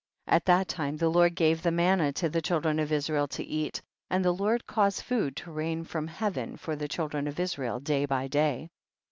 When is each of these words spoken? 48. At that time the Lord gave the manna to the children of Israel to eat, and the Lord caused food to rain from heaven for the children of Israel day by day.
48. 0.25 0.35
At 0.35 0.45
that 0.45 0.67
time 0.67 0.97
the 0.97 1.09
Lord 1.09 1.35
gave 1.35 1.61
the 1.61 1.69
manna 1.69 2.11
to 2.13 2.27
the 2.27 2.41
children 2.41 2.79
of 2.79 2.91
Israel 2.91 3.27
to 3.27 3.43
eat, 3.43 3.83
and 4.09 4.25
the 4.25 4.31
Lord 4.33 4.65
caused 4.65 5.03
food 5.03 5.35
to 5.35 5.51
rain 5.51 5.83
from 5.83 6.07
heaven 6.07 6.57
for 6.57 6.75
the 6.75 6.87
children 6.87 7.27
of 7.27 7.39
Israel 7.39 7.79
day 7.79 8.05
by 8.05 8.27
day. 8.27 8.71